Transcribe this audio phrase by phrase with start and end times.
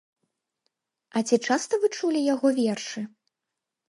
[1.19, 2.99] А ці часта вы чулі яго вершы?